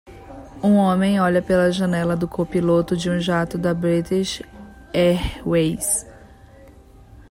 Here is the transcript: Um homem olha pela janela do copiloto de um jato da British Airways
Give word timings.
Um 0.63 0.77
homem 0.77 1.19
olha 1.21 1.43
pela 1.43 1.71
janela 1.71 2.15
do 2.17 2.27
copiloto 2.27 2.97
de 2.97 3.07
um 3.07 3.19
jato 3.19 3.55
da 3.55 3.71
British 3.71 4.41
Airways 4.91 6.07